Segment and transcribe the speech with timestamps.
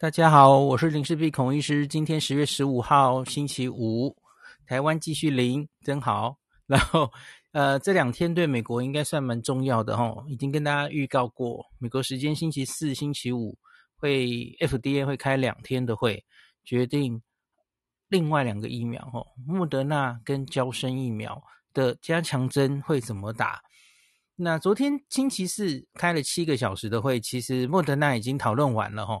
[0.00, 1.86] 大家好，我是林氏璧孔医师。
[1.86, 4.16] 今天十月十五号星期五，
[4.64, 6.38] 台湾继续零，真好。
[6.66, 7.12] 然后，
[7.52, 13.58] 呃，这两天对美国应该算蛮重要的齁，已经跟大家预告过，美国时间星期四、星期五
[13.94, 16.24] 会 FDA 会开两天的会，
[16.64, 17.20] 决定
[18.08, 21.44] 另外两个疫苗齁，莫德纳跟娇生疫苗
[21.74, 23.60] 的加强针会怎么打。
[24.34, 29.20] 那昨天星期四开了七个小时的会，其实莫德纳已经讨论完了齁。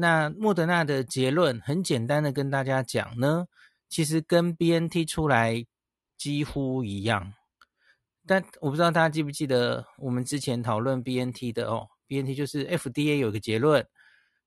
[0.00, 3.46] 那莫德纳的结论很简单的跟大家讲呢，
[3.88, 5.66] 其实跟 BNT 出来
[6.16, 7.34] 几乎一样，
[8.24, 13.84] 但我不知道大家记不记得我们之前讨论 BNT 的哦，BNT 就是 FDA 有个结论，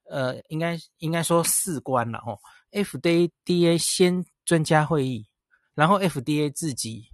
[0.10, 2.40] 呃，应该应该说四关了哦
[2.72, 5.28] ，FDA 先专家会议，
[5.76, 7.10] 然后 FDA 自己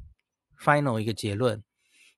[0.60, 1.64] final 一个结论，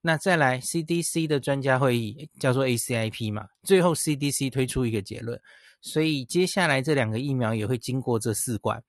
[0.02, 5.40] 那再来 CDC 的专家会议叫做 ACIP 嘛，最后 CDC 推出一个结论。
[5.82, 8.84] 所以接下来这两个疫苗也会经过这四关。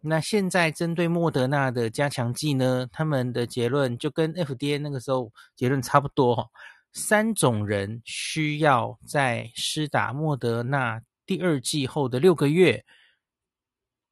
[0.00, 6.46] 那现在针对莫德纳的加强剂呢，他们的结论就跟 FDA 那个时候结论差不多哈。
[6.92, 12.84] 三种人需要在施打莫德纳第二剂后的六个月，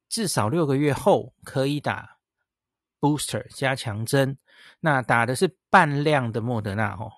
[0.09, 2.17] 至少六个月后可以打
[2.99, 4.37] booster 加强针。
[4.85, 7.09] 那打的是半量的莫德纳哦，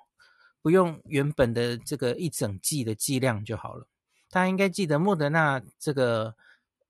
[0.61, 3.88] 不用原本的这个一整剂的剂量就好了。
[4.30, 6.35] 大家应该记得，莫德纳这个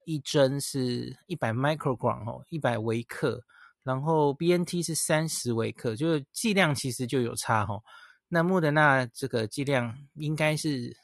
[0.03, 3.41] 一针是一百 microgram 哦，一百微克，
[3.83, 7.81] 然后 BNT 是三十微克，就是剂量其实就有差哦。
[8.27, 10.97] 那莫德纳这个剂量应该是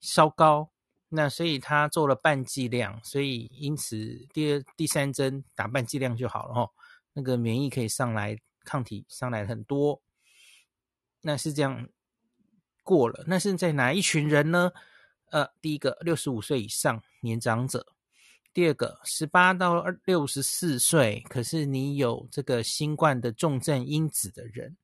[0.00, 0.70] 稍高，
[1.10, 6.70] 那所以他做了半剂量，所以因此第二、第三针打半剂量就好了哦。
[7.12, 10.02] 那个免疫可以上来，抗体上来很多，
[11.20, 11.88] 那是这样
[12.82, 13.24] 过了。
[13.26, 14.72] 那是在哪一群人呢？
[15.30, 17.86] 呃，第一个六十五岁以上年长者，
[18.52, 24.76] 第二个十八到六十四岁，可是你有这个新冠的重症因子的人，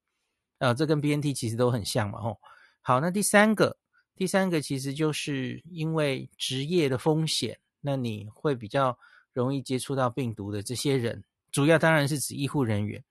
[0.57, 2.41] 呃，这跟 BNT 其实都很像嘛，吼。
[2.81, 3.77] 好，那第三个，
[4.17, 8.99] 第三个其实就是因为职业的风险，那你会比较
[9.35, 11.23] 容易接触到病毒的这些人，
[11.53, 13.05] 主要当然是指医护人员。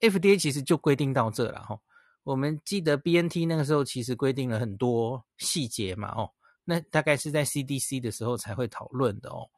[0.00, 1.80] FDA 其实就规定到这了，吼。
[2.22, 6.30] 我们记得 BNT 那个时候其实规定了很多细节嘛，哦。
[6.64, 9.48] 那大概是在 CDC 的时候才会讨论的哦。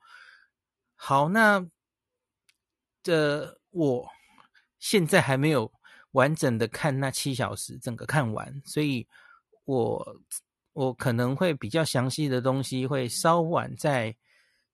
[0.95, 1.67] 好，那
[3.03, 4.09] 这我
[4.79, 5.71] 现在还没有
[6.13, 9.07] 完整的看那七小时整个看完，所以
[9.65, 10.17] 我
[10.73, 14.17] 我可能会比较详细的东西会稍晚在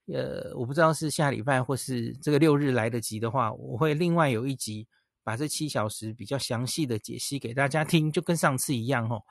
[0.07, 4.87] 呃，我不知道是下礼拜或是这个六日来得及的话，我会另外有一集
[5.29, 9.23] 把这七小时比较详细的解析给大家听，就跟上次一样哦。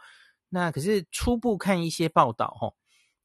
[0.47, 2.69] 那可是初步看一些报道哦。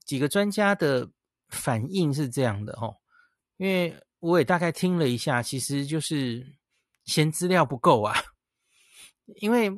[0.07, 1.07] 几个专家的
[1.51, 2.97] 反应是这样的哦，
[3.59, 6.57] 因为我也大概听了一下，其实就是
[7.05, 8.17] 嫌资料不够啊。
[9.37, 9.71] 因为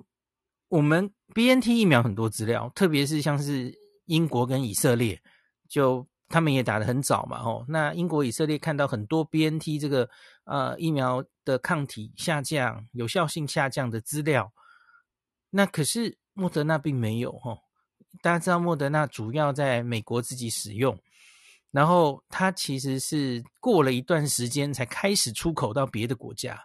[0.68, 5.20] 我们 BNT 疫苗很多资料，特别是像是英国跟以色列，
[5.68, 7.64] 就他们也打得很早嘛哦。
[7.68, 10.08] 那英国、以色列看到很多 BNT 这个
[10.44, 14.52] 呃疫苗的抗体下降、有效性下降的资料，
[15.50, 17.58] 那可是莫德纳并没有哦。
[18.22, 20.96] 大家知道莫德纳主要在美国自己使用，
[21.72, 26.64] 然后它其实是过了一段时间才开始出口到别的国家，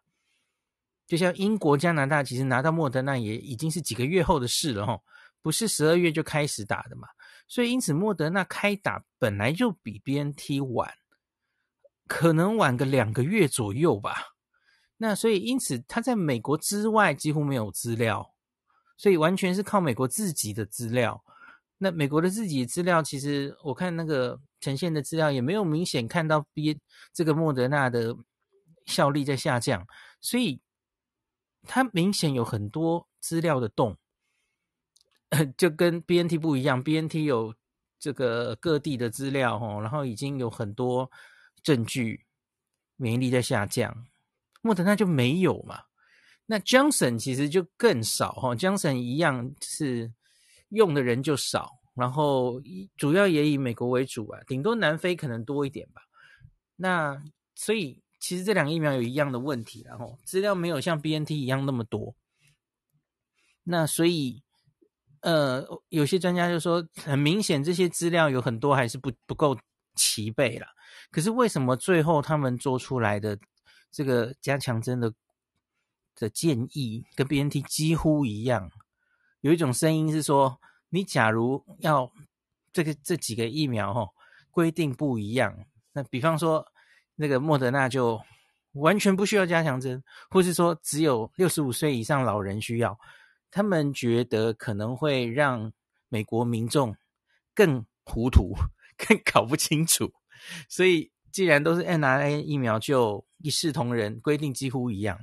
[1.08, 5.02] 就像英国、加拿大，其实拿到莫德纳也已经是几个月后的事了齁，
[5.42, 7.08] 不是十二月就开始打的嘛，
[7.50, 10.94] 所以因此莫德纳开打本来就比 BNT 晚，
[12.08, 14.36] 可能晚个两个月左右吧。
[14.98, 18.36] 那所以因此他在美国之外几乎没有资料，
[18.98, 21.24] 所以完全是靠美国自己的资料。
[21.80, 26.78] 那美国的自己资料，其实我看那个呈现的资料也没有明显看到 B
[27.14, 28.16] 这个莫德纳的
[28.86, 29.88] 效力在下降，
[30.20, 30.62] 所以
[31.64, 33.98] 它明显有很多资料的洞，
[35.57, 37.53] 就跟 BNT 不一样，BNT 有
[38.00, 41.09] 这个各地的资料哦，然后已经有很多
[41.63, 42.25] 证据
[42.95, 44.06] 免疫力在下降，
[44.62, 45.83] 莫德纳就没有嘛。
[46.45, 50.12] 那 Johnson 其实就更少哈，Johnson 一样是。
[50.71, 52.62] 用的人就少，然后
[52.95, 56.04] 主要也以美国为主啊，顶多南非可能多一点吧。
[56.75, 57.19] 那
[57.56, 62.15] 所以其实这两个疫苗有一样的问题，然后资料没有像 BNT 一样那么多。
[63.63, 64.44] 那所以
[65.21, 69.57] 呃，有些专家就说，很明显这些资料有很多还是不不够
[69.95, 70.68] 齐备了。
[71.12, 73.38] 可是为什么最后他们做出来的
[73.92, 75.13] 这个加强针的
[76.16, 78.71] 的建议跟 BNT 几乎一样？
[79.42, 82.12] 有一种声音是说，你假如要
[82.71, 84.10] 这个这几个疫苗哦，
[84.51, 85.66] 规定不一样。
[85.94, 86.66] 那比方说，
[87.16, 88.21] 那个莫德纳就
[88.74, 92.98] 完全不需要加强针，或是说只有六十五岁以上老人需要。
[93.51, 95.72] 他们觉得可能会让
[96.07, 96.96] 美国民众
[97.54, 98.56] 更糊涂、
[98.98, 100.12] 更搞不清楚。
[100.68, 105.19] 所以，既然都是 mRNA 疫苗，就一视同仁，规定几乎一样。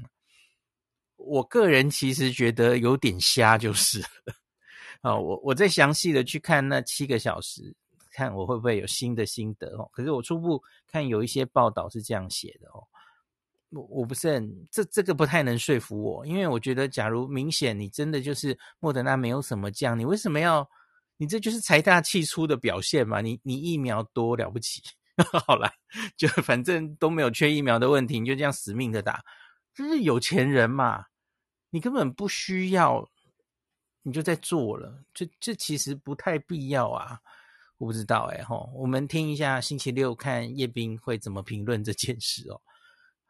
[1.17, 5.21] 我个人其实觉得有点瞎，就是了。
[5.21, 7.75] 我我再详细的去看那七个小时，
[8.13, 9.89] 看我会不会有新的心得哦。
[9.93, 12.87] 可是我初步看有一些报道是这样写的哦，
[13.71, 20.69] 我我不是很这这个不太能说服我，因为我觉得假如明显你真的就是莫德纳没有什么降，你为什么要？
[21.19, 23.23] 你这就是财大气粗的表现嘛？
[23.23, 24.83] 你你疫苗多了不起？
[25.47, 25.73] 好啦，
[26.15, 29.25] 就反正都没有缺疫苗的问题，你就这样死命的打，
[29.75, 31.07] 就是有钱人嘛，
[31.71, 33.09] 你根本不需要，
[34.03, 37.19] 你就在做了，这这其实不太必要啊，
[37.79, 42.61] 我不知道哎吼，我们听一下星期六看叶斌会怎么评论这件事哦。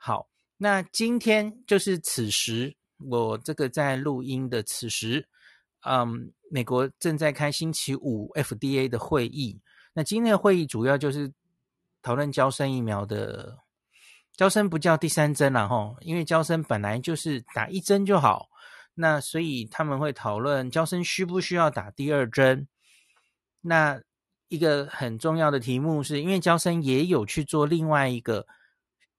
[0.06, 5.26] 好，那今天就是此时，我这个在录音的此时，
[5.80, 9.60] 嗯，美国正在开星期五 FDA 的会议，
[9.94, 11.32] 那今天的会议主要就是。
[12.02, 13.58] 讨论娇生疫苗的，
[14.36, 18.48] 娇生不叫第三针了哈，因为娇生本来就是打一针就好，
[18.94, 22.68] 那所以他们会讨论娇生需不需要打第二针。
[23.60, 24.00] 那
[24.46, 28.46] 一个很重要的题目是，因为娇生也有去做另外一个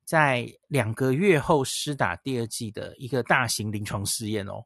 [0.07, 4.63] 在两个月后施打第二剂的一个大型临床试验哦。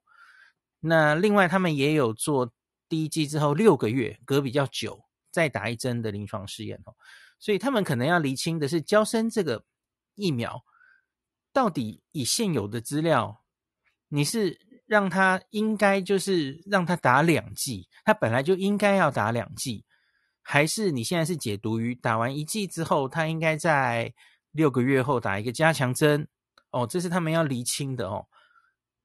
[0.80, 2.54] 那另外他们也有做
[2.88, 6.94] 第一剂之后六个月隔比较久再打一针的临床试验哦。
[7.40, 9.66] 所以他们可能要厘清的是，娇生这个
[10.14, 10.64] 疫苗
[11.52, 13.44] 到底以现有的资料，
[14.10, 19.86] 你是让他应该就是让他打两剂，他本来就应该要打两剂，
[20.44, 24.14] 还是你现在是解读于打完一剂之后，他应该在
[24.52, 26.28] 六个月后打一个加强针？
[26.72, 28.28] 哦，这是他们要厘清的哦。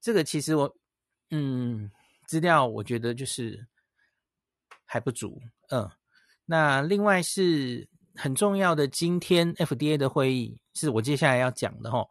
[0.01, 0.77] 这个其实我
[1.31, 1.91] 嗯，
[2.27, 3.67] 资料我觉得就是
[4.85, 5.41] 还不足，
[5.71, 5.91] 嗯，
[6.45, 7.89] 那另外是。
[8.19, 12.09] 很重要的，今天 FDA 的会议是我接下来要讲的哦。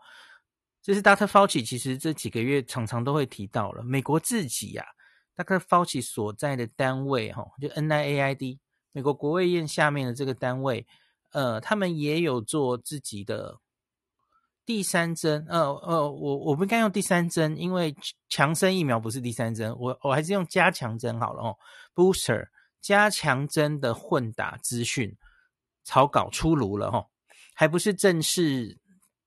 [0.80, 1.26] 这是 Dr.
[1.26, 4.86] Fauci 其实这几个月常常都会提到了，美国自己呀
[5.36, 5.58] ，Dr.
[5.58, 8.60] Fauci 所在的单位齁，就 NIAID
[8.92, 10.86] 美国国卫院下面的这个单位，
[11.36, 13.60] 呃，他们也有做自己的
[14.66, 15.46] 第三针。
[15.50, 17.94] 呃呃，我我不应该用第三针，因为
[18.30, 21.58] 强生疫苗不是第三针，我我还是用加强针好了哦
[21.94, 22.48] ，Booster
[22.80, 25.16] 加强针的混打资讯。
[25.84, 27.06] 草稿出炉了哈，
[27.54, 28.80] 还不是正式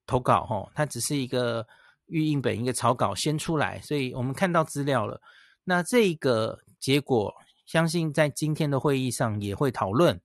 [0.07, 1.65] 投稿哈，它只是一个
[2.07, 5.21] 预印本，一个草稿先出来，所以我们看到资料了。
[5.63, 7.33] 那这个结果，
[7.65, 10.21] 相信在今天的会议上也会讨论。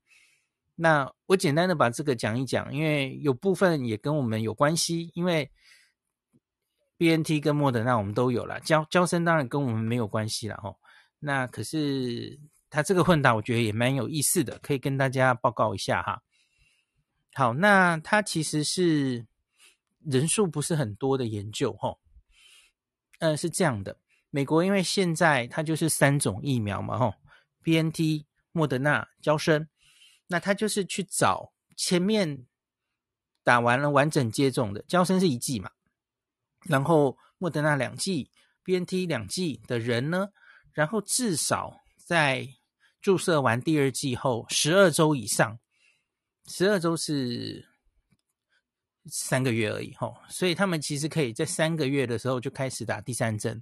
[0.76, 5.52] 那我简单的把这个讲一讲，因为有部分也跟我们有关系，因为
[6.98, 10.76] BNT 跟莫德纳我们都有了，交交生当然跟我们没有关系了哈。
[11.20, 12.40] 那可是。
[12.76, 16.24] 他这个混打，我觉得也蛮有意思的，可以跟大家报告一下哈。
[17.36, 19.28] 好，那它其实是
[20.00, 21.96] 人数不是很多的研究哈。
[23.20, 24.00] 嗯，是这样的，
[24.32, 27.14] 美国因为现在它就是三种疫苗嘛吼
[27.62, 29.68] ，BNT、莫德纳、交生，
[30.34, 32.48] 那他就是去找前面
[33.44, 35.70] 打完了完整接种的，娇生是一剂嘛，
[36.62, 38.32] 然后莫德纳两剂
[38.64, 40.30] ，BNT 两剂的人呢，
[40.72, 42.48] 然后至少在
[43.00, 45.60] 注射完第二剂后十二周以上，
[46.48, 47.70] 十二周是
[49.06, 53.62] 三个月而已吼，所以他们其实可以在三个月的时候就开始打第三针。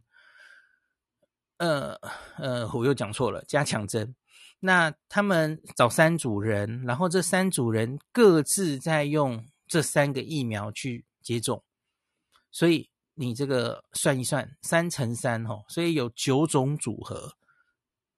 [1.58, 1.94] 呃
[2.38, 4.16] 呃，我又讲错了，加强针。
[4.64, 11.64] 那他们找三组人，然后这三组人各自在用这三个疫苗去接种，
[12.52, 17.34] 所以你这个算一算，三乘三吼，所以有九种组合，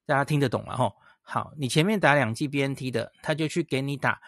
[0.05, 0.93] 大家听得懂了吼。
[1.21, 4.19] 好，你前面打两剂 BNT 的，他就去给你打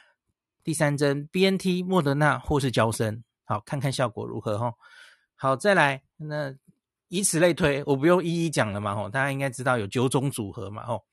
[0.64, 4.74] 第三针 BNT、莫德纳或是娇生，好，看看效果如何哈。
[5.36, 6.56] 好，再来，那
[7.10, 11.04] 以此类推，我不用一一讲了嘛吼，大家应该知道有九种组合嘛吼。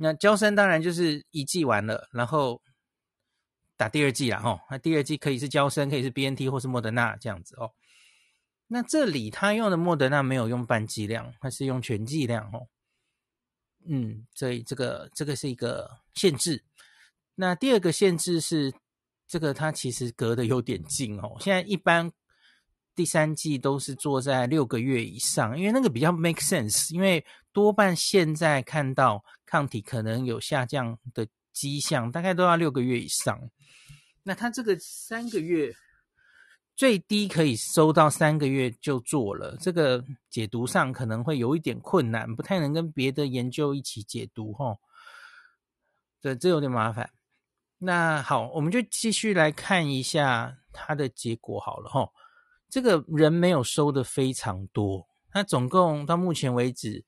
[0.00, 2.62] 那娇生当然就是一季完了，然后
[3.76, 7.72] 打第二季啦吼，那第二季可以是娇生，可以是 BNT 或是莫德纳这样子哦。
[8.68, 12.68] 那这里他用的莫德纳没有用半剂量，他是用全剂量哦。
[13.86, 16.62] 嗯，所以这个这个是一个限制。
[17.34, 18.72] 那第二个限制是，
[19.26, 21.36] 这个它其实隔得有点近哦。
[21.40, 22.12] 现在一般
[22.94, 26.92] 第三季都是做在六个月以上，因为那个比较 make sense。
[26.92, 33.40] 因为多半现在看到抗体可能有下降的迹象，大概都要六个月以上。
[34.22, 35.74] 那他这个三个月
[36.76, 44.76] 最低可以收到三个月就做了，这个解读上可能会有一点困难，不太能跟别的研究一起解读哈。
[46.20, 47.10] 对，这有点麻烦。
[47.78, 52.08] 那好，我们就继续来看一下它的结果好了哈。
[52.68, 57.02] 这个人没有收的非常多，他总共到目前为止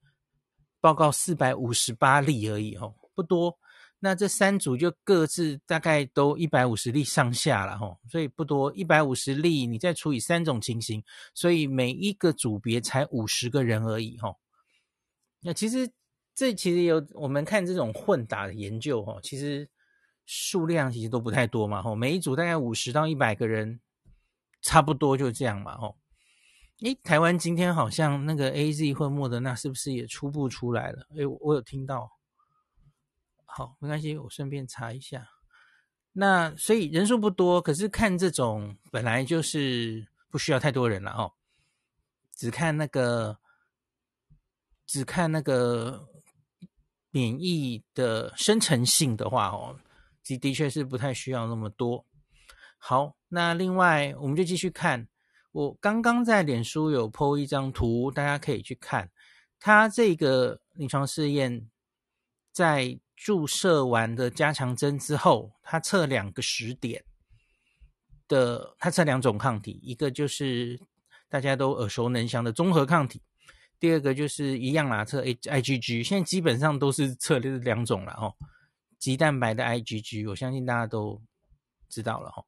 [0.80, 3.58] 报告四百五十八例而已哦，不多。
[4.02, 14.38] 那这三组就各自大概都一百五十例上下了吼，所以不多，一百五十例你再除以三种情形，所以每一个组别才五十个人而已吼。
[15.42, 15.90] 那其实
[16.34, 19.68] 这其实有我们看这种混打的研究吼，其实
[20.24, 23.80] 数量其实都不太多嘛吼，每一组大概五十到一百个人，
[24.62, 25.98] 差不多就这样嘛吼。
[26.82, 31.06] 诶，台湾今天好像那个 AZ 或莫德纳是不是也初步出来了？
[31.14, 32.10] 诶，我有听到。
[33.44, 35.28] 好，没关系，我顺便查一下。
[36.12, 41.34] 那所以人数不多，可是看这种本来就是不需要太多人了哦。
[42.34, 43.38] 只看那个，
[44.86, 46.08] 只看那个
[47.10, 49.78] 免疫的生成性的话哦，
[50.24, 52.06] 的的确是不太需要那么多。
[52.78, 55.09] 好，那另外我们就继续看。
[55.52, 59.10] 我刚刚在脸书有 po 一张图，大家可以去看。
[59.58, 61.68] 它这个临床试验
[62.52, 62.98] 在。
[63.22, 67.04] 注射完的加强针之后，他测两个时点
[68.26, 70.80] 的，他测两种抗体，一个就是
[71.28, 73.20] 大家都耳熟能详的综合抗体，
[73.78, 76.02] 第二个就是一样啦，测 IgG。
[76.02, 78.34] 现在基本上都是测这两种了哦，
[78.98, 81.20] 鸡蛋白的 IgG，我相信大家都
[81.90, 82.42] 知道了哈。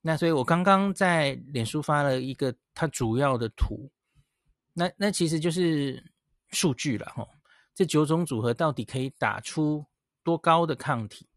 [0.00, 3.90] 那所以我刚刚在脸书发了一个它主要的图，
[4.72, 6.02] 那那其实就是
[6.50, 7.26] 数据了哈。
[7.74, 9.84] 这九种组合到底可以打出
[10.22, 11.28] 多高的抗体？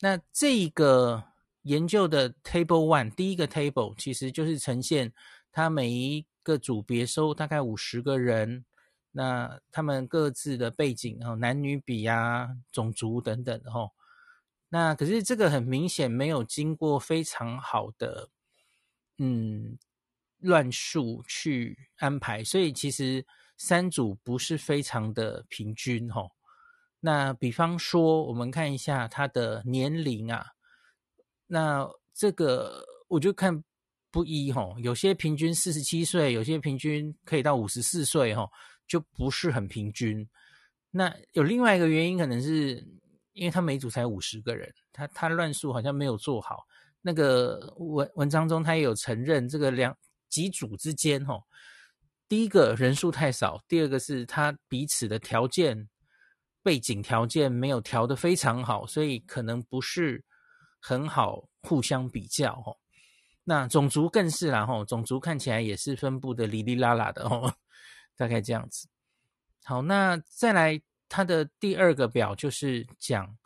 [0.00, 1.22] 那这个
[1.62, 5.12] 研究的 Table One 第一个 Table 其实就是呈现
[5.52, 8.64] 它每一个组别收大概五十个人，
[9.12, 13.90] 那他们各自的背景啊，男女比啊，种族等等哈。
[14.72, 18.30] 那可是这个很明显没有经过非常好的
[19.18, 19.78] 嗯
[20.38, 23.24] 乱数去安排，所以其实。
[23.58, 26.22] 三组不是非常的平均哈，
[26.98, 30.44] 那比方说，我们看一下他的年龄啊，
[31.46, 33.62] 那这个我就看
[34.10, 38.50] 不一哈，有些平均四十七岁，有些平均可以到五十四岁哈，
[38.88, 40.28] 就不是很平均。
[40.90, 42.84] 那有另外一个原因，可能是
[43.32, 46.66] 因为他每组才五十个人，他他乱数好像没有做好。
[47.00, 49.96] 那个文文章中他也有承认，这个两
[50.28, 51.42] 几组之间哈。
[52.28, 55.88] 第一个人数太少，第二个是他彼此的条件、
[56.62, 60.24] 背景条件没有调得非常好，所以可能不是
[60.80, 62.78] 很好互相比较哦。
[63.44, 67.52] 那种族更是啦吼，种族看起来也是分布的哩哩啦啦的哦，
[68.16, 68.88] 大概这样子。
[69.64, 70.80] 好，那再来
[71.14, 73.36] 它的第二个表就是讲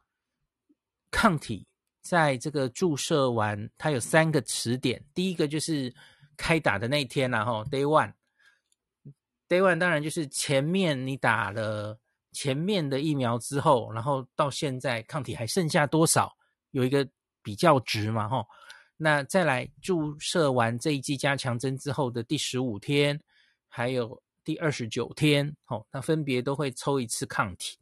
[1.10, 1.66] 抗体
[2.00, 5.92] 在这个注射完，它有三个词点，第一个就是
[6.36, 8.12] 开打的那天啦吼，Day One。
[9.48, 11.98] Day one 当然就是前面你打了
[12.30, 16.32] 前面的疫苗之后，然后到现在抗体还剩下多少，
[16.70, 17.04] 有一个
[17.42, 18.46] 比较值嘛，吼。
[18.96, 23.20] 那再来注射完这一剂加强针之后的第十五天，
[23.66, 27.76] 还有第二十九天，吼，那分别都会抽一次抗体。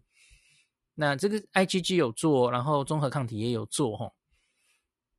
[0.94, 4.14] 那这个 IgG 有做，然后综合抗体也有做，吼。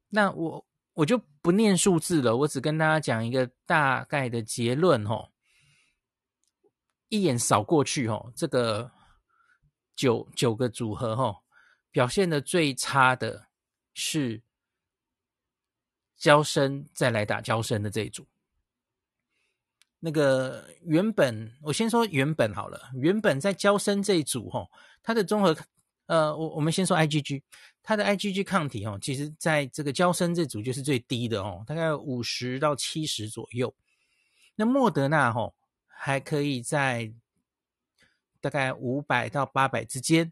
[0.10, 5.32] 那我我就不念数字了，我只跟大家讲一个大概的结论，吼。
[7.10, 8.92] 一眼扫过去，哦，这个
[9.96, 11.44] 九九个组合，哦，
[11.92, 13.50] 表现的最差的
[13.94, 14.42] 是
[16.18, 18.28] 交生再来打交生的这一组。
[20.06, 24.70] 那个原本我先说原本好了，原本在娇生这一组，哦，
[25.02, 25.58] 它的综合，
[26.06, 27.42] 呃，我我们先说 IgG，
[27.82, 33.74] 它的 IgG 抗体，哦，其实在这个娇生这组就是最低的，哦，大概五十到七十左右。
[34.56, 35.56] 那莫德纳，哦，
[35.88, 37.12] 还可以在
[38.40, 40.32] 大概五百到八百之间，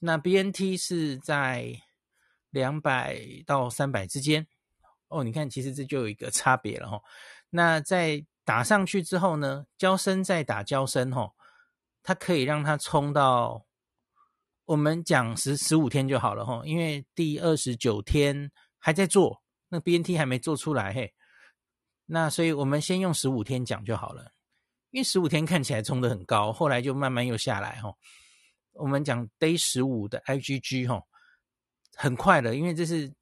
[0.00, 1.80] 那 BNT 是在
[2.50, 4.46] 两百到三百之间。
[5.08, 7.00] 哦，你看，其实这就有一个差别了哈。
[7.48, 11.32] 那在打上去之后呢，娇生再打娇生哈，
[12.02, 13.66] 它可以让它冲到
[14.64, 21.14] 我们讲十十五天就好了哈，因为第二十九天还在做，那 BNT 还没做出来嘿。
[22.06, 24.32] 那所以我们先用十五天讲就好了。
[24.90, 27.94] 因为十五天看起来冲得很高，后来就慢慢又下来哈。
[28.72, 31.00] 我们讲 Day 十五的 IgG 哈，
[31.94, 33.12] 很快的，因为这是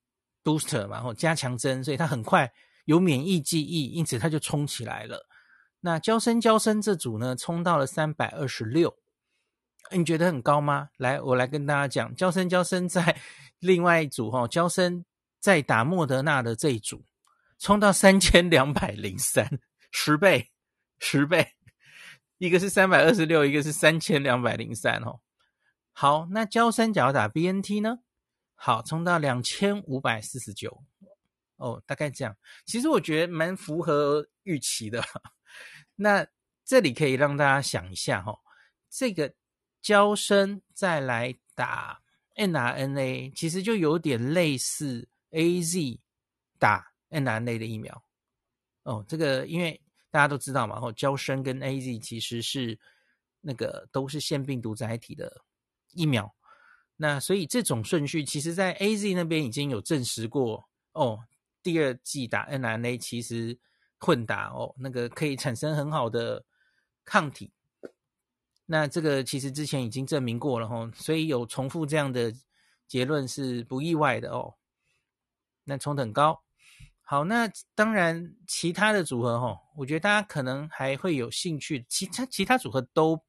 [0.42, 2.50] booster 嘛，吼加强针，所以它很快
[2.88, 5.26] 有免疫记忆，因此它就冲起来了。
[5.80, 8.96] 那娇生娇生这组呢，冲到了三百二十六，
[9.90, 10.88] 你觉得很高吗？
[10.96, 13.20] 来，我来跟大家讲，娇生娇生在
[13.60, 15.04] 另外一组哈，娇生
[15.38, 17.04] 在打莫德纳的这一组，
[17.58, 20.50] 冲到三千两百零三，十倍，
[20.98, 21.46] 十倍，
[22.38, 25.20] 一个是三百二十六，一个是三千两百零三哦。
[25.92, 27.98] 好，那娇生假如打 BNT 呢？
[28.54, 30.82] 好，冲到两千五百四十九，
[31.58, 32.36] 哦，大概这样。
[32.64, 35.00] 其实我觉得蛮符合预期的。
[35.94, 36.26] 那
[36.64, 38.38] 这里可以让大家想一下哈、哦，
[38.90, 39.32] 这个
[39.80, 42.02] 交生再来打
[42.36, 46.00] mRNA，其实就有点类似 AZ
[46.58, 48.02] 打 mRNA 的疫苗。
[48.82, 52.78] 哦，这个因为大家都知道嘛，哦，交生跟 AZ 其实是
[53.40, 55.44] 那个都是腺病毒载体的。
[55.94, 56.32] 疫苗，
[56.96, 61.18] 那所以这种顺序，其实在 AZ 那边已经有证实过哦。
[61.62, 63.58] 第二季打 mRNA 其实
[63.98, 66.44] 混打哦，那个可以产生很好的
[67.04, 67.52] 抗体。
[68.66, 72.32] 那这个其实之前已经证明过了哦，所以有重复这样的
[72.86, 74.54] 结论是不意外的哦。
[75.64, 76.42] 那冲等高，
[77.02, 83.22] 好，那当然其他的组合哦，我觉得大家可能还会有兴趣，其他其他组合都。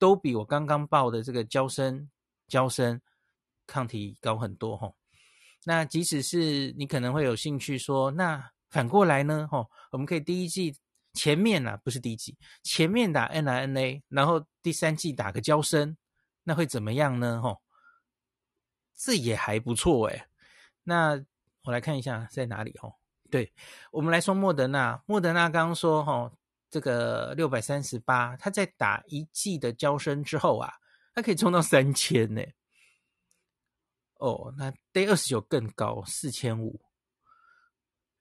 [0.00, 2.08] 都比我刚刚报的这个娇生
[2.48, 3.02] 娇生
[3.66, 4.96] 抗体高很多吼。
[5.64, 10.76] 那即使是你可能会有兴趣说，那反过来呢吼，我们可以第一季
[11.12, 15.96] 前面啊，不是第一季前面打 mRNA，然后第三季打个交生，
[16.44, 17.60] 那会怎么样呢吼？
[18.96, 20.26] 这也还不错诶。
[20.84, 21.22] 那
[21.64, 22.94] 我来看一下在哪里哦。
[23.30, 23.52] 对，
[23.90, 26.32] 我们来说莫德纳，莫德纳刚刚说吼。
[26.72, 30.72] 这个六百三十八，他在打一季的交生之后啊，
[31.12, 32.40] 他可以冲到三千呢。
[34.20, 36.80] 哦，那 day 二十九更高，四千五。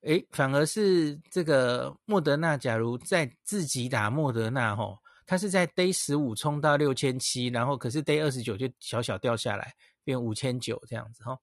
[0.01, 11.38] 诶，反而是这个莫德纳，假如在自己打莫德纳，吼，他是在 day 十五冲到六千七，然后可是 day 二十九就小小掉下来，变五千九这样子，吼。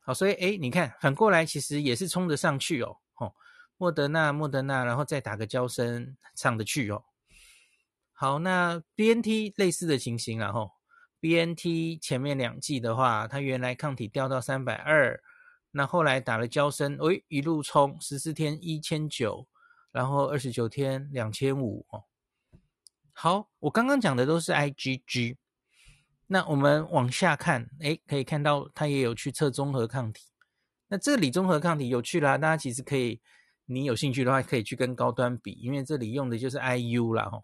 [0.00, 3.34] 好，所以诶，你看反过来其实也是冲得上去哦，吼。
[3.76, 7.04] 莫德纳，莫德纳，然后再打个娇生，上得去哦。
[8.14, 10.70] 好，那 BNT 类似的情形，然后
[11.20, 15.20] BNT 前面两季的话，它原来抗体掉到三百二，
[15.70, 19.46] 那后来打了娇生，诶，一路冲十四天一千九，
[19.92, 22.04] 然后二十九天两千五哦。
[23.12, 25.36] 好，我刚刚讲的都是 IgG，
[26.26, 30.26] 那我们往下看，诶，可以看到它也有去测综合抗体。
[30.88, 33.20] 那这里综合抗体有趣啦，大家其实可以。
[33.68, 37.42] 你有兴趣的话，可以去跟高端比，因为这里用的就是 IU 啦哦。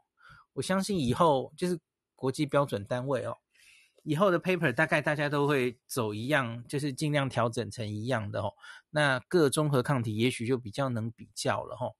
[0.52, 1.76] 我相信以后就是
[2.14, 3.36] 国际标准单位哦，
[4.02, 8.54] 以后的 paper 大概大家都会走一样，就是尽量调整成一样的哦。
[8.90, 11.96] 那各综合抗体也许就比较能比较了吼。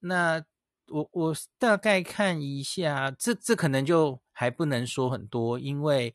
[0.00, 0.44] 那
[0.88, 6.14] 我我大概看一下，这这可能就还不能说很多，因为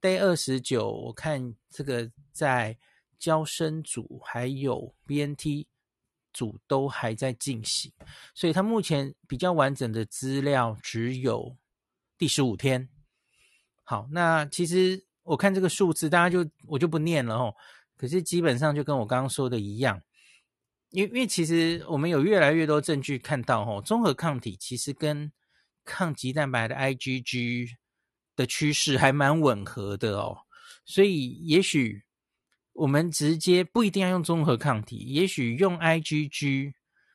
[0.00, 2.78] day 二十九我看这个在。
[3.18, 5.66] 交生组还有 BNT
[6.32, 7.92] 组都还在进行，
[8.32, 11.56] 所以它目前比较完整的资料只有
[12.16, 12.88] 第十五天。
[13.88, 17.54] 好，那其实我看这个数字，大家就我就不念了哦。
[17.96, 19.98] 可是基本上就跟我刚刚说的一样，
[20.90, 25.32] 因为因为其实我们有越来越多证据看到哦，综合抗体其实跟
[25.86, 27.70] 抗棘蛋白的 IgG
[28.36, 30.36] 的趋势还蛮吻合的哦，
[30.84, 32.04] 所以也许。
[32.74, 36.72] 我们直接不一定要用综合抗体，也许用 IgG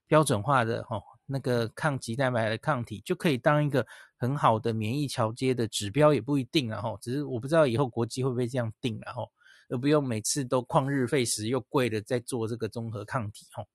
[0.08, 3.88] 标准化的哦，那个抗棘蛋白的抗体就可以当一个
[4.24, 6.98] 很好的免疫桥接的指标，也不一定了哈。
[7.02, 9.28] 只是我不知道以后国际会不会这样定了哈，
[9.68, 13.66] 而不用每次都旷日费时又贵的在做这个综合抗体哈。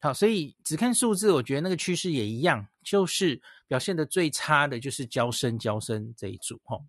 [0.00, 6.80] 好，所以只看数字，我觉得那个趋势也一样，就是表现的最差的就是交生交生这一组哈，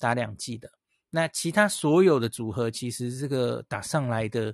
[0.00, 0.68] 打两剂的。
[1.10, 4.52] 那其他所有的组合，其实这个打上来的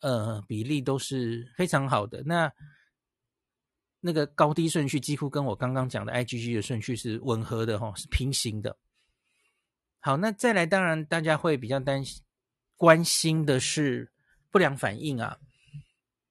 [0.00, 2.22] 呃比例都是非常好的。
[2.26, 2.52] 那
[4.00, 8.76] 那个高低顺序几乎跟我刚刚讲的 IgG 的顺序是吻合的哈，是平行的。
[10.00, 12.22] 好，那再来，当然大家会比较担心、
[12.76, 14.10] 关心的是
[14.50, 15.38] 不良反应啊。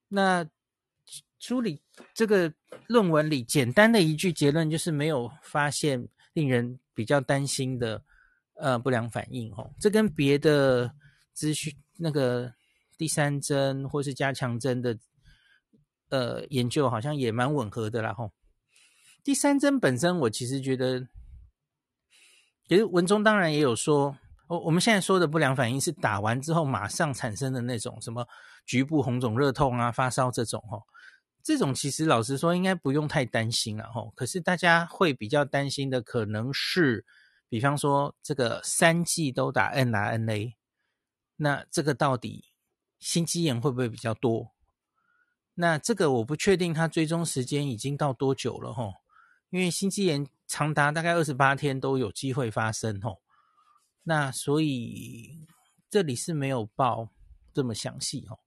[0.08, 0.47] 那
[1.39, 1.82] 书里
[2.13, 2.53] 这个
[2.88, 8.03] 论文里简单的一句结论就是没有发现令人比较担心的。
[8.60, 10.91] 呃，不良反应哦，这跟别的
[11.32, 12.51] 资讯那个
[12.97, 14.97] 第三针或是加强针的
[16.10, 18.32] 呃研究好像也蛮吻合的啦吼。
[19.24, 21.08] 第三针本身，我其实觉得
[22.67, 24.17] 其实文中当然也有说，
[24.48, 28.28] 我我们现在说的不良反应是打完之后马上产生的那种什么
[28.65, 30.84] 局部红肿、热痛啊、发烧这种哦。
[31.43, 34.12] 这种其实老实说应该不用太担心了吼。
[34.15, 37.06] 可是大家会比较担心的可能是，
[37.48, 40.56] 比方说这个三剂都打 mRNA，
[41.38, 42.46] 那这个到底
[43.00, 44.54] 心肌炎会不会比较多？
[45.60, 48.93] 那这个我不确定它追踪时间已经到多久了吼。
[49.50, 53.22] 因为心肌炎长达大概二十八天都有机会发生吼，
[54.04, 55.48] 那所以
[55.89, 57.10] 这里是没有报
[57.54, 58.38] 这么详细吼。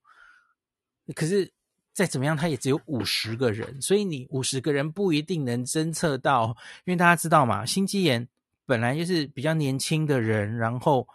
[1.14, 1.51] 可是
[1.92, 6.55] 再怎么样，它也只有五十个人，所以你五十个人不一定能侦测到。
[6.85, 8.29] 因为大家知道嘛，心肌炎
[8.66, 11.09] 本来就是比较年轻的人，然后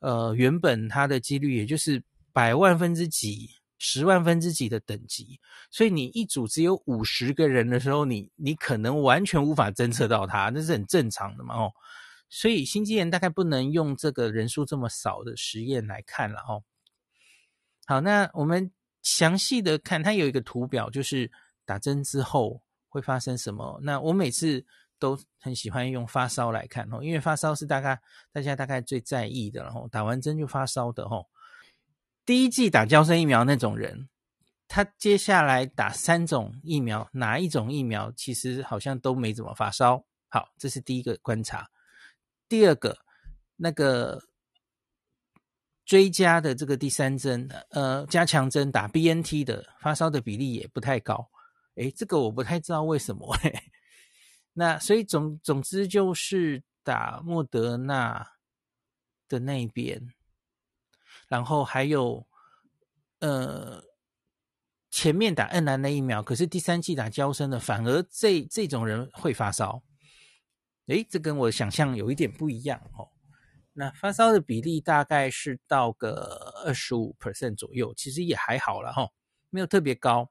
[0.00, 3.50] 呃，原本它的几率也就是百万分之几。
[3.78, 11.72] 十万分之几的等级，所以你一组只有五十个人的时候，你你可能完全无法侦测到它，那是很正常的嘛哦。
[12.28, 16.62] 所以心肌炎大概不能用这个人数这么少的实验来看了哦。
[17.86, 21.30] 好，那我们详细的看，它有一个图表，就是
[21.64, 23.78] 打针之后会发生什么。
[23.82, 24.66] 那我每次
[24.98, 27.98] 都很喜欢用发烧来看哦，因为发烧是大概
[28.32, 31.24] 大家大概最在意的，然后打完针就发烧的哦。
[32.28, 34.10] 第一季打胶生疫苗那种人，
[34.68, 40.04] 他接下来打三种疫苗，哪一种疫苗其实好像都没怎么发烧。
[40.28, 41.70] 好，这是第一个观察。
[42.46, 42.98] 第二个，
[43.56, 44.22] 那个
[45.86, 51.30] 追加的这个第三针，呃，加强针打 BNT 的发烧的比例也不太高。
[51.76, 53.34] 诶，这个我不太知道为什么。
[53.36, 53.62] 诶，
[54.52, 58.32] 那所以总总之就是打莫德纳
[59.26, 60.12] 的那边。
[61.28, 62.26] 然后还有，
[63.20, 63.82] 呃，
[64.90, 69.82] 前面打 mRNA 疫苗，可是第三季打娇生的，反而这这种人会发烧。
[70.86, 73.08] 诶，这跟我想象有一点不一样哦。
[73.74, 79.12] 那发烧的比例大概是到个二十五 percent 左右，其实也还好了哈、哦，
[79.50, 80.30] 没有特别高。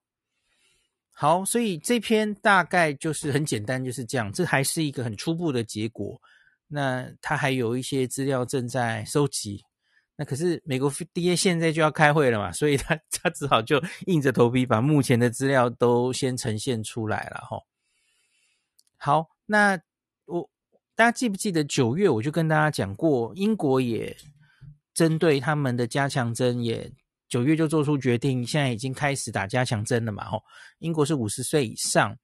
[1.11, 4.31] 好，所以这篇大概就是很简单，就是这样。
[4.33, 6.19] 这还是一个很初步的结果。
[6.67, 9.63] 那他还有一些资料正在收集。
[10.19, 17.59] 那可是美国 FDA 现在就要开会了嘛，所以他他只好就硬着头皮把目前的资料都先呈现出来了哈。
[18.97, 19.79] 好，那
[20.25, 20.49] 我
[20.95, 24.17] 大家记不记得九月我就跟大家讲过，英国也
[24.95, 26.91] 针对他们的加强针也
[27.29, 30.41] 九月就做出决定，现在已经开始打加强针了嘛齁。
[30.79, 32.17] 英国是五十岁以上，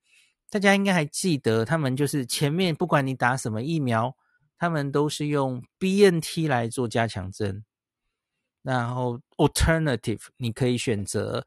[0.49, 4.15] 大家应该还记得，他们就是前面不管你打什么疫苗，
[4.57, 7.63] 他们都是用 BNT 来做加强针。
[8.63, 11.45] 然后，alternative，你可以选择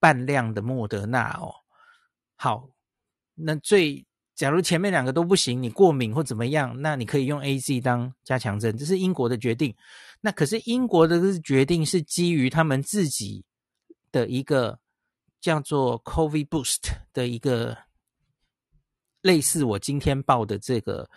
[0.00, 1.54] 半量的莫德纳哦。
[2.34, 2.68] 好，
[3.34, 9.72] 那最假如前面两个都不行，你过敏或怎么样，那你可以用 AZ 当加强针，这是英国的决定。
[10.20, 13.44] 那可是英国的决定是基于他们自己
[14.10, 14.80] 的一个
[15.40, 17.78] 叫做 COVID Boost 的一个
[19.22, 21.08] 类似我今天报的这个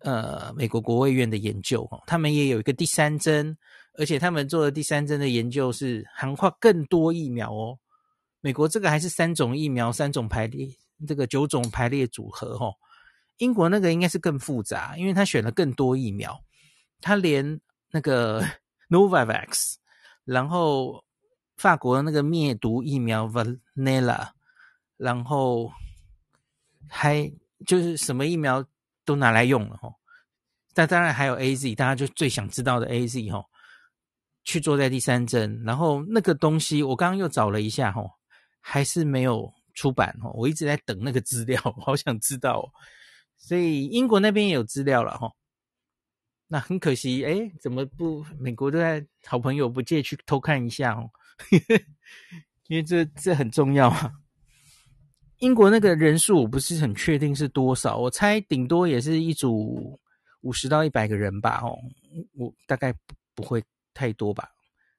[0.00, 3.56] 呃美国国卫院的研究哦，他们也有一个第三针。
[3.98, 7.78] 而且他们做的第三针的研究是涵盖更多疫苗哦。
[8.40, 10.68] 美国这个还是三种疫苗，三种排列，
[11.06, 12.74] 这个九种排列组合哦。
[13.36, 16.42] 英国那个应该是更复杂，因为他选了更多疫苗，
[17.00, 18.42] 他连那个
[18.88, 19.74] Novavax，
[20.24, 21.04] 然后
[21.56, 24.28] 法国的那个灭毒疫苗 Valneva，
[24.96, 25.70] 然后
[26.88, 27.30] 还
[27.66, 28.64] 就是什么疫苗
[29.04, 29.94] 都拿来用了哦。
[30.72, 33.44] 但当然还有 AZ，大家就最想知道的 AZ 哦。
[34.44, 38.10] 去做在第三针，然后那个东西我刚刚又找了一下吼，
[38.60, 42.68] 还是没有出版吼，我一直在等那个资料，好想知道哦。
[43.36, 45.34] 所以英国那边也有资料了吼，
[46.48, 51.10] 那很可惜诶，怎么不美国都在好朋友不借去偷看一下哦？
[52.68, 54.12] 因为这这很重要啊。
[55.38, 59.98] 英国那个人数我不是很确定是多少，我猜顶多也是一组
[60.42, 61.78] 五十到一百个人吧哦，
[62.34, 62.94] 我大概
[63.34, 63.62] 不会。
[63.94, 64.48] 太多吧，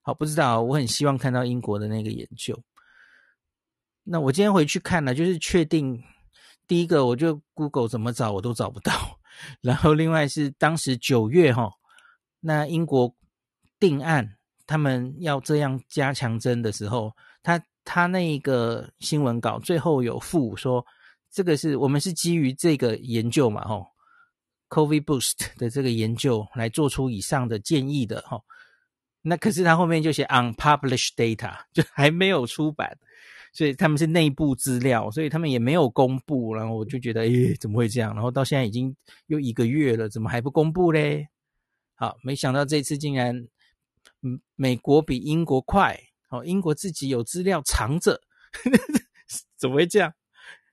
[0.01, 2.58] 好，不知道，我很希望看到英国的那个研究。
[4.04, 6.04] 那我今天回去看了，就是确定
[6.67, 9.19] 第一个，我就 Google 怎么找我都找不到。
[9.62, 11.71] 然后另外是当时九月哈，
[12.39, 13.15] 那英国
[13.80, 20.86] 定案，他们要这样加强针的时候，他他那个新闻稿最后有附说，
[21.32, 23.88] 这个是我们是基于这个研究嘛，吼
[24.69, 28.41] ，COVID Boost 的这个研究来做出以上的建议的，哈。
[29.22, 32.98] 那可是他后面就写 unpublished data， 就还没有出版，
[33.54, 36.54] 所以他们是内部资料，所以他们也没有公布。
[36.54, 38.14] 然后我就觉得，诶，怎么会这样？
[38.14, 38.96] 然后到现在已经
[39.28, 41.28] 又一个月了，怎么还不公布嘞？
[41.96, 43.36] 好，没想到这次竟然，
[44.24, 46.00] 嗯，美国比英国快。
[46.30, 48.22] 哦，英国自己有资料藏着，
[49.60, 50.14] 怎么会这样？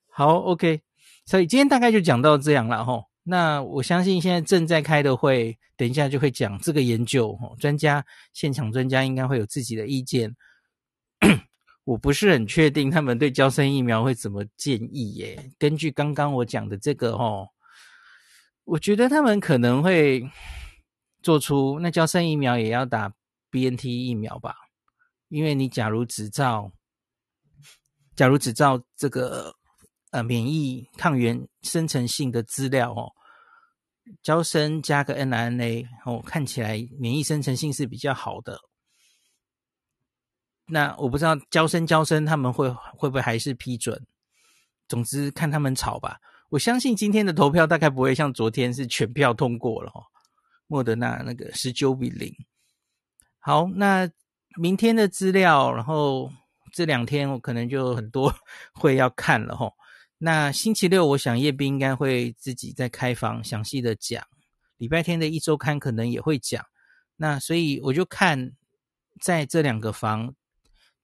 [0.08, 0.82] 好，OK。
[1.26, 3.07] 所以今天大概就讲到这样了哈。
[3.30, 7.34] 那我相信现在正在开的会，等一下就会讲这个研究。
[7.34, 10.34] 哈，专家现场专家应该会有自己的意见。
[11.84, 15.50] 我不是很确定他们对娇生疫苗会怎么建议耶。
[15.58, 17.46] 根据刚刚我讲的这个哈，
[18.64, 20.26] 我觉得他们可能会
[21.22, 23.12] 做出那娇生疫苗也要打
[23.50, 24.54] BNT 疫苗吧，
[25.28, 26.72] 因为你假如只照，
[28.16, 29.54] 假如只照这个。
[30.10, 33.12] 呃，免疫抗原生成性的资料哦，
[34.22, 38.58] 娇生加个 mRNA 哦，看起来免疫生成性是比较好的。
[40.66, 44.06] 那我不知道娇生娇生他们会会不会还是批准？
[44.86, 46.18] 总之看他们吵吧。
[46.50, 50.02] 我相信今天的投票大概不会像昨天是全票通过了哦。
[50.66, 52.34] 莫德纳那个十九比零。
[53.38, 54.10] 好，那
[54.56, 56.30] 明天的资料，然后
[56.72, 58.34] 这两天我可能就很多
[58.74, 59.72] 会要看了吼。
[60.20, 64.26] 那星期六，我想叶斌应该会自己在开房详细的讲。
[64.76, 66.64] 礼拜天的一周刊可能也会讲。
[67.16, 68.52] 那所以我就看
[69.20, 70.34] 在这两个房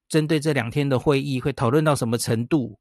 [0.09, 2.79] 针对这两天的会议会讨论到什么程度。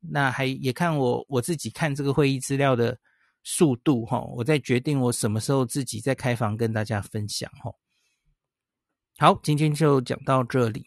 [0.00, 2.98] 那还也看我我自己看这个会议资料的
[3.42, 7.72] 速度哈，我再决定我什么时候自己再开房跟大家分享哈。
[9.18, 10.86] 好，今天就讲到这里。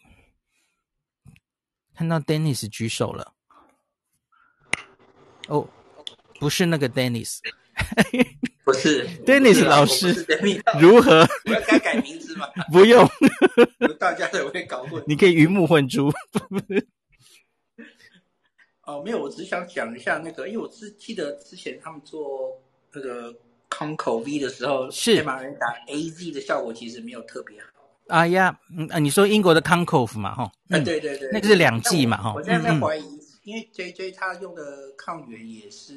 [1.94, 3.31] 看到 Dennis 举手了。
[5.48, 5.66] 哦，
[6.38, 7.38] 不是那个 Dennis，
[8.64, 10.26] 不是 Dennis 老师，
[10.80, 11.26] 如何？
[11.46, 12.46] 我要该改名字吗？
[12.72, 13.08] 不用，
[13.98, 15.02] 大家都会搞混。
[15.06, 16.12] 你可以鱼目混珠。
[18.84, 22.60] 哦，没有，我只是想讲一下那个，因为我只记得之前他们做
[22.92, 23.34] 那个
[23.68, 27.66] 康口 V 的时候，是马人打 AZ 的效果其实没有特别好。
[28.08, 32.32] 啊呀，嗯啊，你说英国的康口夫嘛，哈，嗯，对对对，那个是两剂嘛，哈。
[32.34, 33.21] 我现在在怀疑。
[33.44, 35.94] 因为 J J 他用的抗原也是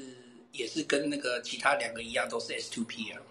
[0.51, 3.21] 也是跟那个其他两个一样，都是 S two P 啊。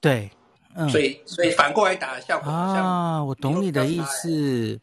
[0.00, 0.30] 对，
[0.74, 4.80] 嗯，所以所以反过来打的效果啊，我懂你的意思，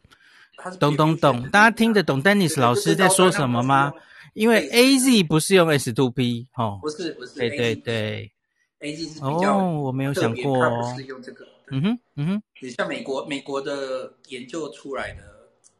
[0.78, 3.92] 懂懂懂，大家听得懂 Dennis 老师在说什么吗？
[4.34, 8.30] 因为 A Z 不是用 S two P 哦，不是不是，对对对
[8.78, 15.37] ，A Z 是比较哦，我没有想过哦，是用这个，嗯哼嗯哼，你像美国美国的研究出来的。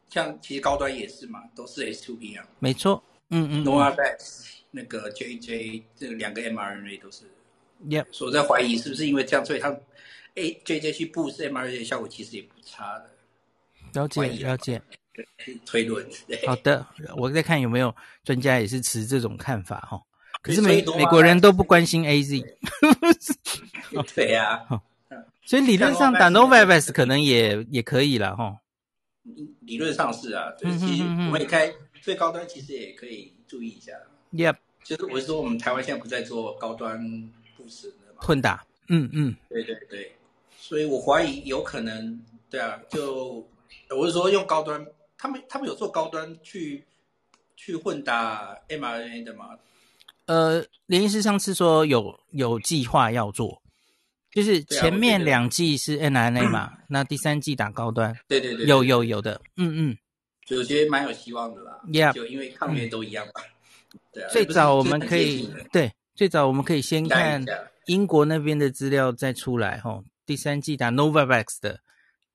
[0.09, 2.45] 像其实高端也是嘛，都是 S2P 啊。
[2.59, 3.65] 没错，嗯嗯。
[3.65, 7.25] Novavax 那个 JJ 这两个 mRNA 都是。
[7.87, 8.05] Yep。
[8.11, 9.69] 所以我在怀疑是不是因为这样，所以他
[10.35, 13.09] A JJ 去 boost mRNA 的效果其实也不差的。
[13.93, 14.81] 了解了解。
[15.65, 16.05] 推论。
[16.47, 16.85] 好的，
[17.17, 17.93] 我再看有没有
[18.23, 20.01] 专家也是持这种看法哈。
[20.41, 22.41] 可是美美国人都不关心 AZ。
[24.15, 24.65] 对呀。
[25.43, 28.57] 所以理论上打 Novavax 可能也也可以了哈。
[29.61, 33.93] 理论上是啊，对，其实我们也开最高端，其实也可以注意一下。
[34.33, 36.99] Yep，就是我是说，我们台湾现在不在做高端
[37.57, 38.65] 护士的嘛，混打。
[38.87, 40.11] 嗯嗯，对对对，
[40.57, 43.47] 所以我怀疑有可能，对啊，就
[43.95, 44.85] 我是说用高端，
[45.17, 46.83] 他们他们有做高端去
[47.55, 49.57] 去混打 mRNA 的吗？
[50.25, 53.61] 呃，林医师上次说有有计划要做。
[54.31, 59.97] 就是前面两季是 mRNA 嘛， 那第三季打高端，对对对，有有有的，嗯嗯，
[60.45, 61.79] 就我觉得蛮有希望的啦。
[61.87, 63.41] Yeah，就因为抗原都一样嘛。
[64.13, 64.29] 对啊。
[64.31, 67.43] 最早我们可以对，最早我们可以先看
[67.87, 71.79] 英国那边的资料再出来吼，第三季打 Novavax 的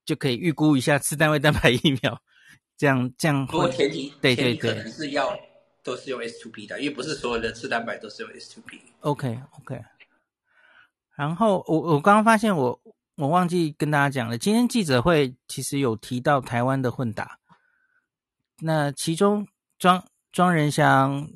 [0.05, 2.21] 就可以预估一下次单位蛋白疫苗，
[2.77, 3.47] 这 样这样。
[3.47, 5.39] 不过前提对对对，可能是要
[5.85, 8.81] 都是用 S2P 的，因为不是所有的次蛋白都是用 S2P。
[9.01, 9.81] OK OK。
[11.16, 12.81] 然后我我刚刚发现我
[13.16, 17.38] 我忘记跟大家讲了，今天记者会其实有提到台湾的混打，
[18.61, 19.46] 那其中
[19.79, 21.29] 庄庄仁祥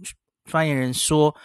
[0.44, 1.36] 发言人说，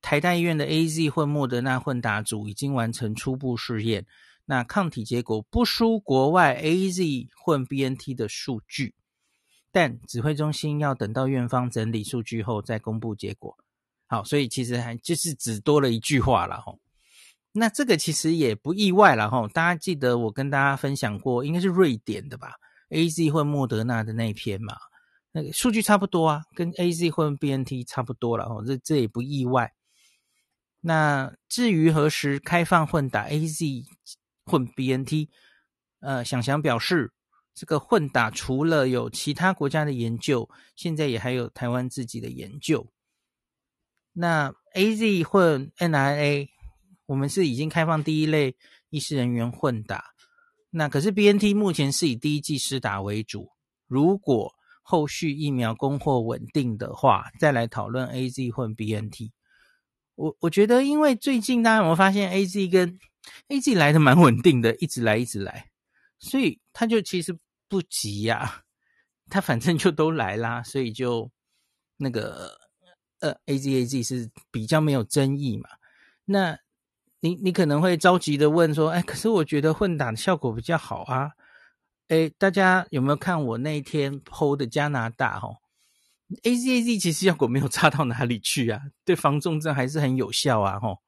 [0.00, 4.06] 台大医院的 AZ 混莫德纳混打组已经完成初步试验，
[4.46, 8.94] 那抗体结果不输国外 AZ 混 BNT 的数据，
[9.70, 13.54] 但指挥中心要等到院方整理数据后再公布结果。
[14.06, 16.78] 好，所以其实还就是只多了一句话了吼。
[17.56, 22.54] 那这个其实也不意外了哈，大家记得我跟大家分享过，应该是瑞典的吧
[22.90, 24.76] ，AZ 混莫德纳的那一篇嘛，
[25.30, 29.72] 那个数据差不多啊，跟 AZ 混 BNT 差不多了哈，这这也不意外。
[30.80, 33.84] 那至于何时开放混打 AZ
[34.44, 35.28] 混 BNT，
[36.00, 37.12] 呃，想想表示，
[37.54, 42.88] 这个混打除了有其他国家的研究，现在也还有台湾自己的研究。
[44.12, 46.50] 那 AZ 混 N I A
[47.06, 48.56] 我们是已经开放第一类
[48.90, 50.04] 医师人员混打。
[50.70, 53.50] 那可是 BNT 目前是以第一剂施打为主，
[53.86, 59.30] 如果后续疫苗供货稳定的话，再来讨论 AZ 混 BNT。
[60.16, 62.98] 我我觉得，因为最近大家有没有发现 AZ 跟
[63.48, 65.70] AZ 来的蛮稳定的，一直来一直来，
[66.18, 67.36] 所以他就其实
[67.68, 68.62] 不急呀、
[69.30, 71.30] 他反正就都来啦，所以就
[71.96, 72.56] 那个
[73.20, 75.68] 呃 AZ AZ 是比较没有争议嘛。
[76.24, 76.58] 那
[77.24, 81.30] 你你可能会着急的问说，哎，可是我觉得混打的效果比较好啊。
[82.08, 85.56] 哎，大家有没有看我那一天剖的加拿大齁
[86.42, 90.98] ？AZAZ 其实效果没有差到哪里去啊，对防重症还是很有效啊齁。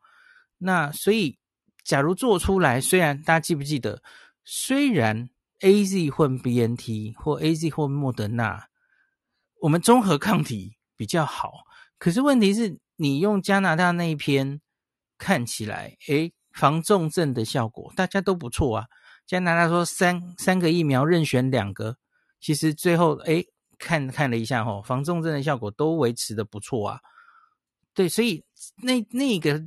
[0.56, 1.38] 那所以，
[1.84, 4.02] 假如做出来，虽然大家记不记得，
[4.42, 5.28] 虽然
[5.60, 8.68] AZ 混 BNT 或 AZ 混莫德纳，
[9.60, 11.52] 我们综合抗体比较好，
[11.98, 14.62] 可是问题是你用加拿大那一篇。
[15.18, 18.86] 看起来，诶，防重症的效果大家都不错啊。
[19.26, 21.96] 加拿大说三三个疫苗任选两个，
[22.40, 23.44] 其实最后诶
[23.78, 27.00] 看看了一下吼，防重症的效果都维持的不错啊。
[27.92, 28.44] 对，所以
[28.82, 29.60] 那那个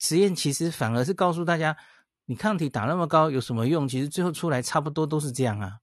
[0.00, 1.76] 实验其实反而是告诉大家，
[2.26, 3.86] 你抗体打那么高有什么用？
[3.86, 5.78] 其实最后出来差不多都是这样啊。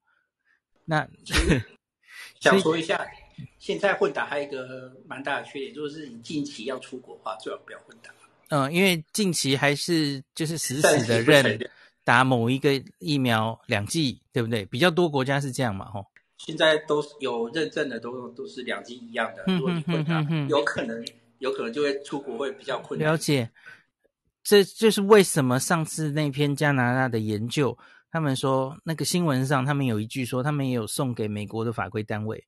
[0.85, 1.07] 那
[2.41, 2.99] 想说一下，
[3.57, 8.11] 现在混打还有一个蛮大的缺点，就是你近期要出国的话，最好不要混打。
[8.51, 11.57] 嗯，因为近期还是就是死死的认
[12.03, 14.65] 打某一个疫苗两剂，对不对？
[14.65, 16.05] 比较多国家是这样嘛，吼。
[16.37, 19.45] 现在都有认证的，都都是两剂一样的。
[19.55, 21.01] 如果你混打，有可能
[21.37, 23.13] 有可能就会出国会比较困难。
[23.13, 23.49] 了解，
[24.43, 27.77] 这就是为什么上次那篇加拿大的研究，
[28.11, 32.45] 他们说那个新闻上他们有一句说，他们也有送给美国的法规单位，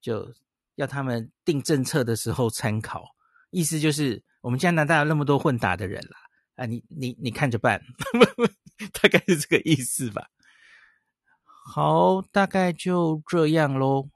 [0.00, 0.28] 就
[0.74, 3.04] 要他们定政策的时候参考，
[3.50, 4.20] 意思就是。
[4.46, 6.16] 我们加拿大有那么多混打的人啦，
[6.54, 7.82] 啊，你你你看着办，
[9.02, 10.28] 大概是这个意思吧。
[11.74, 14.04] 好，大概就这样喽。